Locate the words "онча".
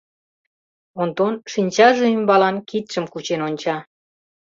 3.47-3.77